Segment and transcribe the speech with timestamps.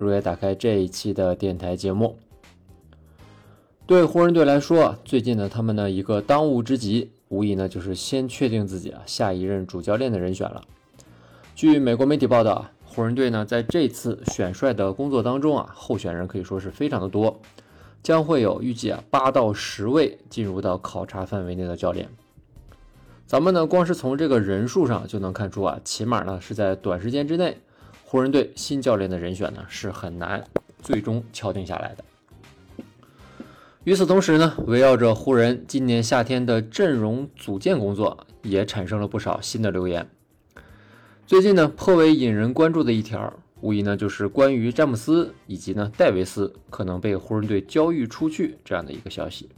[0.00, 2.16] 如约打开这一期的电台节目。
[3.86, 10.62] 对湖人队来说，最近呢，他们的一个当务之急，无疑呢就是先确定自己啊下一任主教练的人选了。
[11.54, 17.38] 据美国媒体报道啊，湖人队呢在这次选帅的工作当中啊，候选人可以说是非常的多。
[18.02, 22.08] 将会有预计啊八到十位进入到考察范围内的教练。
[23.26, 27.58] 咱们呢光是从这个人数上就能看出啊，起码呢是在短时间之内，
[28.10, 30.44] 湖人队新教练的人选呢是很难
[30.82, 32.02] 最终敲定下来的。
[33.84, 40.10] 与此同时呢，围绕着湖人今年夏天的阵容组建工作也产生了不少新的留言。
[41.24, 43.32] 最近呢颇为引人关注的一条。
[43.60, 49.48] 无疑呢，就是关于詹姆斯以及呢戴维斯可能被湖人队交易出去这样的一个消息。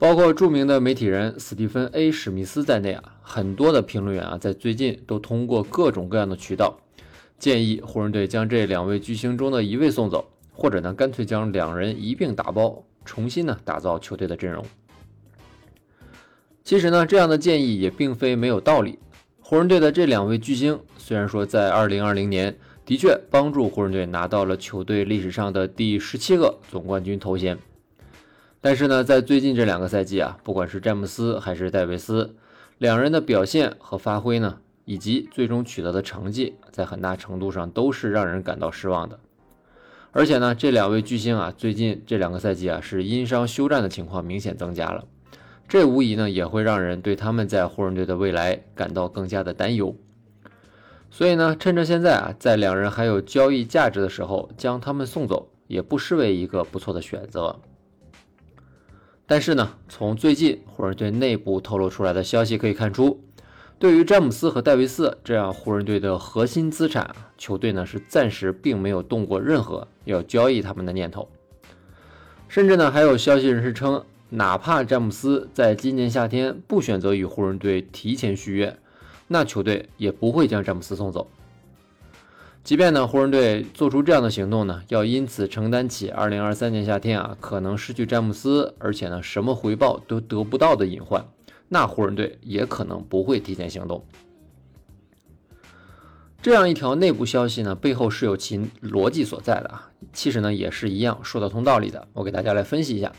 [0.00, 6.76] 包括著名的媒体人斯蒂芬 ·A· 史密斯在内啊，很多的评论员啊，在最近都通过各种各样的渠道，
[7.40, 14.64] 建议湖人队将这两位巨星中的一位送走，或者呢干脆将两人一并打包，重新呢打造球队的阵容。
[16.62, 19.00] 其实呢，这样的建议也并非没有道理。
[19.40, 22.56] 湖人队的这两位巨星虽然说在2020年。
[22.86, 27.56] 的确帮助湖人队拿到了球队历史上的第十七个总冠军头衔，
[28.60, 32.34] 但是呢，在最近这两个赛季啊，不管是詹姆斯还是戴维斯，
[32.78, 34.58] 两人的表现和发挥呢，
[34.90, 39.20] 以及最终取得的成绩，在很大程度上都是让人感到失望的。
[40.10, 45.06] 而且呢，这两位巨星啊，最近这两个赛季啊，是因伤休战的情况明显增加了，
[45.68, 49.94] 这无疑呢，也会让人对他们在湖人队的未来感到更加的担忧。
[51.08, 57.60] 所以呢，趁着现在啊，在两人还有交易价值的时候，将他们送走，也不失为一个不错的选择。
[59.24, 63.22] 但是呢，从最近湖人队内部透露出来的消息可以看出，
[63.80, 71.26] 对于詹姆斯和戴维斯这样湖人队的核心资产，球队呢是暂时并没有动过任何要交易他们的念头。
[72.46, 78.76] 甚至呢，还有消息人士称，哪怕詹姆斯在今年夏天不选择与湖人队提前续约。
[79.28, 81.26] 那球队也不会将詹姆斯送走，
[82.62, 91.24] 即便呢湖人队做出这样的行动呢，要因此承担起2023年夏天啊可能失去詹姆斯，而且呢什么回报都得不到的隐患，
[91.70, 94.04] 那湖人队也可能不会提前行动。
[96.42, 102.06] 这样一条内部消息呢，背后是有其逻辑所在的啊，其实呢也是一样说得通道理的。
[102.12, 103.12] 我给大家来分析一下，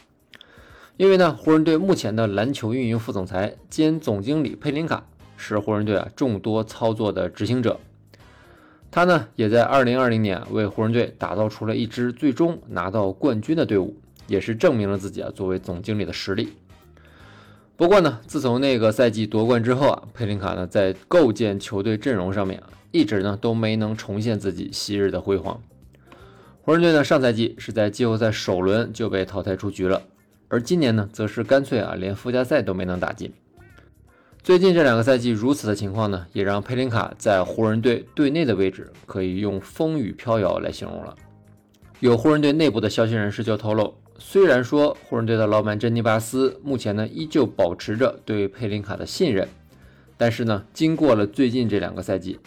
[0.98, 5.08] 因为呢湖人队目前的篮球运营副总裁兼总经理佩林卡。
[5.44, 7.80] 是湖人队啊众多操作的执行者，
[8.92, 13.98] 他呢也在2020年为湖人队打造出了一支最终拿到冠军的队伍，
[14.28, 16.54] 也是证明了自己啊作为总经理的实力。
[17.82, 25.60] 不过呢，自从那个赛季夺冠之后啊，佩林卡呢在构建球队阵容上面啊，一直呢都没能重现自己昔日的辉煌。
[26.62, 30.00] 湖人队呢上赛季是在季后赛首轮就被淘汰出局了，
[30.48, 33.34] 而今年呢则是干脆啊连附加赛都没能打进。
[34.44, 41.16] 最近这两个赛季如此的情况呢，也让佩林卡在湖人队队内的位置可以用风雨飘摇来形容了。
[42.00, 49.50] 有湖人队内部的消息人士就透露，虽然说湖人队的老板珍妮巴斯目前呢依旧保持着对佩林卡的信任，
[50.16, 52.40] 但是呢，经过了最近这两个赛季，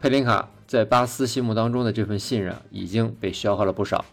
[0.00, 4.06] 佩林卡在巴斯心目当中的这份信任已经被消耗了不少。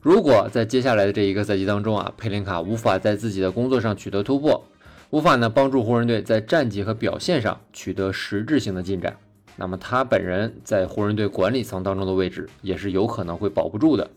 [0.00, 4.64] 如果在接下来的这一个赛季当中啊，佩林卡无法在自己的工作上取得突破，
[5.10, 9.14] 无法呢帮助湖人队在战绩和表现上取得实质性的进展，
[9.56, 14.10] 那么他本人在湖人队管理层当中的位置也是有可能会保不住的。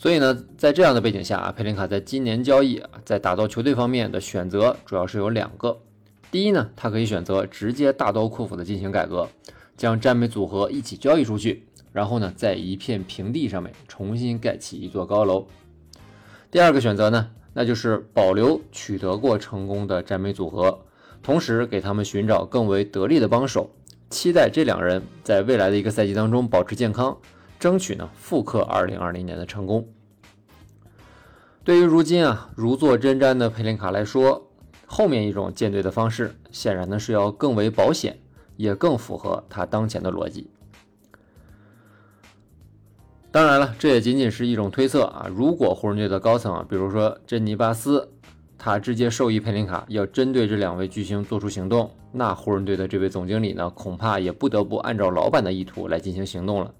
[0.00, 5.78] 所以呢，在这样的背景下啊，佩林卡在今年交易啊，在打造球队方面的选择主要是有两个。
[6.30, 9.28] 第一呢，他可以选择直接大刀阔斧的进行改革，
[9.76, 15.46] 将詹美组合一起交易出去，然后呢，在一片平地上面重新盖起一座高楼。
[16.50, 17.28] 第二个选择呢？
[17.52, 20.78] 那就是保留取得过成功的詹美组合，
[21.22, 23.68] 同时给他们寻找更为得力的帮手，
[24.08, 27.18] 期待这两人在未来的一个赛季当中保持健康，
[27.60, 29.86] 争取呢复刻2020年的成功。
[31.62, 34.50] 对于如今啊如坐针毡的佩林卡来说，
[34.86, 38.18] 后面一种建队的方式显然呢是要更为保险，
[38.56, 40.50] 也更符合他当前的逻辑。
[43.30, 45.28] 当然了，这也仅仅是一种推测啊。
[45.32, 48.10] 如果湖人队的高层啊，比如说珍妮巴斯，
[48.58, 56.74] 他直接授意佩林卡要针对这两位巨星做出行动，那湖人队的这位总经理呢，恐怕也不得不按照老板的意图来进行行动了。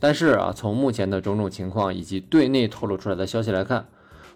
[0.00, 3.86] 但是啊，从目前的种种情况以及队内透露出来的消息来看，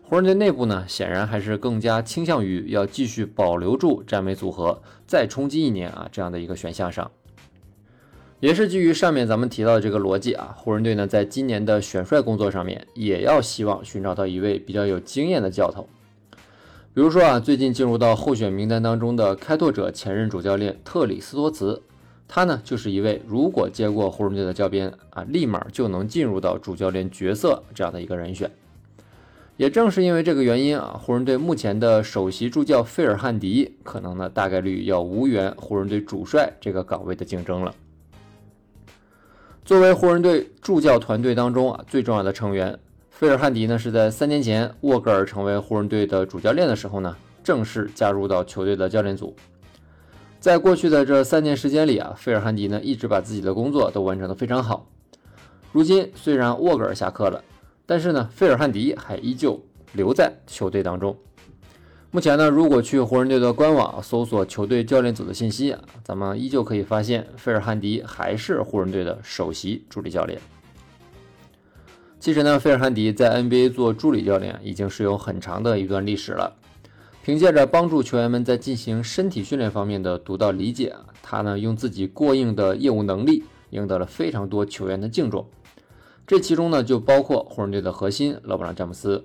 [0.02, 7.10] 湖人队内部呢，显然还是更加倾向于要继续保留住詹美组合，再冲击一年啊这样的一个选项上。
[8.40, 15.88] 也是基于上面咱们提到的这个逻辑啊，湖人队呢在今年的选帅工作上面，也要希望寻找到一位比较有经验的教头。
[16.92, 21.82] 比如说啊，最近进入到候选名单当中的开拓者前任主教练特里斯托茨，
[22.26, 28.50] 他呢就是一位如果接过湖人队的教鞭啊，立马就能进入到主教练角色这样的一个人选。
[29.56, 37.72] 也正是因为这个原因啊，湖人队目前的首席助教费尔汉迪，可能呢大概率要无缘湖人队主帅这个岗位的竞争了。
[39.64, 42.76] 作为湖人队助教团队当中啊最重要的成员，
[43.10, 49.36] 费尔汉迪呢是在三年前沃格尔成为湖人队的主教练的时候呢，正式加入到球队的教练组。
[50.44, 54.86] 在过去的这三年时间里啊，费尔汉迪呢一直把自己的工作都完成的非常好。
[55.72, 57.42] 如今虽然沃格尔下课了，
[57.86, 59.58] 但是呢，费尔汉迪还依旧
[59.94, 61.16] 留在球队当中。
[62.10, 70.38] 目前呢，如果去湖人队的官网搜索球队教练组的信息啊，咱们依旧可以发现，费尔汉迪还是湖人队的首席助理教练。
[72.20, 76.54] 其实呢，费尔汉迪在 NBA 做助理教练已经是有很长的一段历史了。
[77.24, 85.46] 凭借着帮助球员们在进行身体训练方面的独到理解啊，他呢用自己过硬的业务能力赢得了非常多球员的敬重。
[86.26, 89.24] 这其中呢就包括湖人队的核心勒布朗詹姆斯。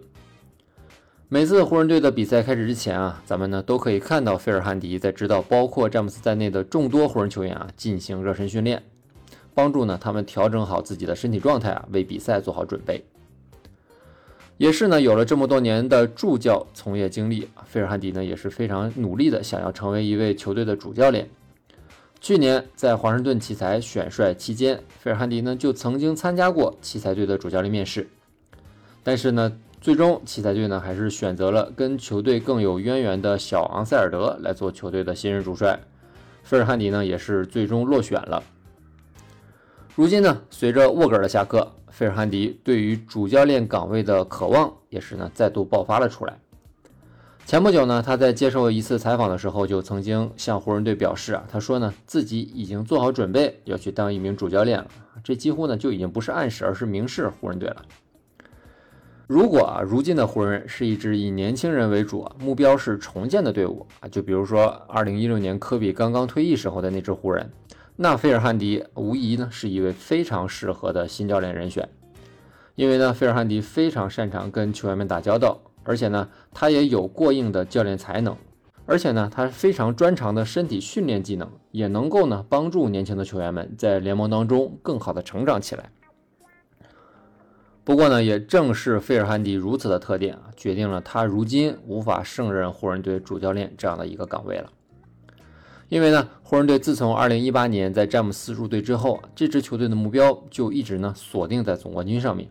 [1.27, 8.81] 每次湖人队的比赛开始之前啊，咱们呢都可以看到费尔汉迪在指导包括詹姆斯在内的众多湖人球员啊进行热身训练，
[9.53, 13.03] 帮助呢他们调整好自己的身体状态啊，为比赛做好准备。
[14.59, 21.29] 也是呢有了这么多年的助教从业经历，费尔汉迪呢也是非常努力的想要成为一位球队的主教练。
[22.19, 28.07] 去年在华盛顿奇才选帅期间，费尔汉迪呢就曾经参加过奇才队的主教练面试，
[29.01, 29.57] 但是呢。
[29.81, 35.79] 最终，奇才队呢还是选择了跟球队更有渊源的小昂塞尔德来做球队的新任主帅。
[36.43, 38.43] 费尔汉迪呢也是最终落选了。
[39.95, 46.39] 如今呢，随着沃格尔的下课，费尔汉迪对于主教练岗位的渴望也是呢再度爆发了出来。
[47.45, 54.87] 前不久呢，他在接受一次采访的时候，就曾经向湖人队表示啊，他说呢自己已经做好准备要去当一名主教练了。
[55.25, 57.83] 这几乎呢就已经不是暗示，而是明示湖人队了。
[59.27, 67.51] 如果啊，如今的湖人是一支以年轻人为主，目标是重建的队伍啊，就比如说二零一六年科比刚刚退役时候的那支湖人，
[68.01, 71.89] 那费尔汉迪无疑呢是一位非常适合的新教练人选，
[72.75, 78.37] 因为呢，费尔汉迪非常擅长跟球员们打交道，而且呢，他也有过硬的教练才能，
[78.85, 85.91] 而且呢，他非常专长的身体训练技能，也能够呢帮助年轻的球员们在联盟当中更好的成长起来。
[87.83, 94.71] 不过呢，也正是费尔汉迪如此的特点啊，决定了他如今无法胜任湖人队主教练这样的一个岗位了。
[95.89, 102.47] 因为呢，湖人队自从2018年在詹姆斯入队之后，这支球队的目标就一直呢锁定在总冠军上面。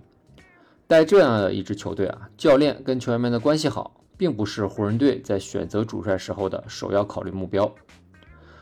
[0.89, 7.73] 带这样的一支球队啊，教练跟球员们的关系好，并不是湖人队在选择主帅时候的首要考虑目标，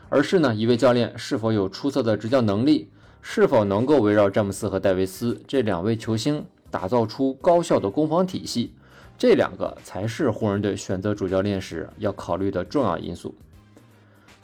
[0.09, 2.89] 而是呢一位教练是否有出色的执教能力，
[3.21, 6.45] 是否能够围绕詹姆斯和戴维斯这两位球星。
[6.69, 8.73] 打造出高效的攻防体系，
[9.17, 13.33] 这两个才是湖人队选择主教练时要考虑的重要因素。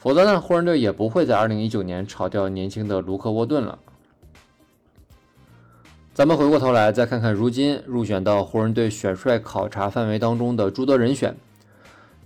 [0.04, 3.78] 否则呢，湖人队也不会在2019年炒掉年轻的卢克沃顿了。
[6.12, 11.34] 咱们回过头来再看看如今入选到湖人队选帅考察范围当中的诸多人选，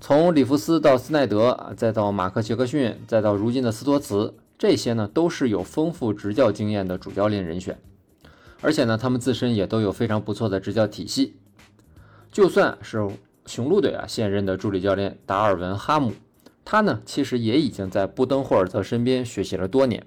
[0.00, 7.78] 从里弗斯到斯奈德，再到马克杰克逊，再到如今的斯托茨，这些呢都是有丰富执教经验的主教练人选。
[8.60, 11.36] 而且呢，他们自身也都有非常不错的执教体系。
[12.32, 13.08] 就算是
[13.46, 16.12] 雄鹿队啊现任的助理教练达尔文·哈姆，
[16.70, 20.04] 他呢其实也已经在布登霍尔泽身边学习了多年。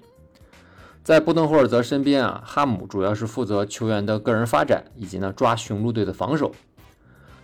[1.02, 6.52] 在布登霍尔泽身边啊，哈姆主要是负责球员的个人发展，以及呢抓雄鹿队的防守。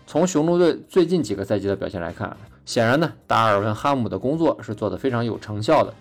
[0.07, 5.93] 从雄鹿队最近几个赛季的表现来看，显然呢达尔文·哈姆的工作是做得非常有成效的。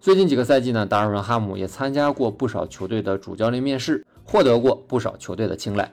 [0.00, 4.06] 最近几个赛季呢，达尔文·哈姆也参加过不少球队的主教练面试。
[4.22, 5.90] 获得过不少球队的青睐，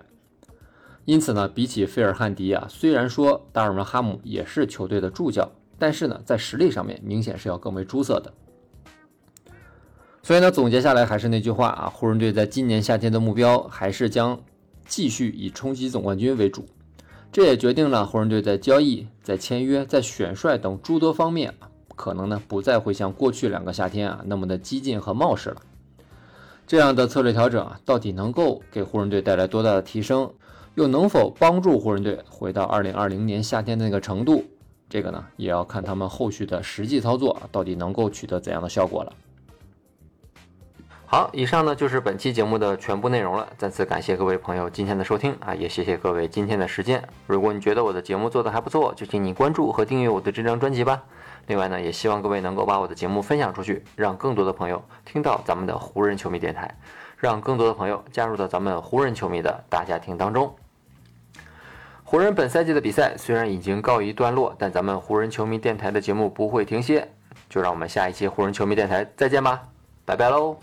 [1.06, 8.34] 因此呢，比起费尔汉迪啊，虽然说达尔文哈姆也是球队的助教，但是呢，在实力上面明显是要更为出色的。
[10.24, 14.40] 所以呢，总结下来还是那句话啊，湖人队在今年夏天的目标还是将
[14.88, 16.66] 继续以冲击总冠军为主。
[17.32, 25.58] 这也决定了湖人队在交易、在签约、在选帅等诸多方面啊，可能呢不再会像过去两个夏天啊那么的激进和冒失了。
[26.66, 30.34] 这样的策略调整啊，到底能够给湖人队带来多大的提升，
[30.74, 34.44] 又能否帮助湖人队回到2020年夏天的那个程度？
[34.88, 39.14] 这个呢，也要看他们后续的实际操作，到底能够取得怎样的效果了。
[41.08, 43.48] 好，以上呢就是本期节目的全部内容了。
[43.58, 47.02] 再次感谢各位朋友今天的收听啊，也谢谢各位今天的时间。
[47.28, 51.04] 如果你觉得我的节目做得还不错，就请你关注和订阅我的这张专辑吧。
[51.48, 56.76] 另外呢，也希望各位能够把我的节目分享出去，让更多的朋友听到咱们的湖人球迷电台，
[57.18, 60.54] 让更多的朋友加入到咱们湖人球迷的大家庭当中。
[62.08, 67.10] 湖人本赛季的比赛虽然已经告一段落，但咱们湖人球迷电台的节目不会停歇。
[67.50, 69.64] 就让我们下一期湖人球迷电台再见吧，
[70.06, 70.56] 拜拜喽。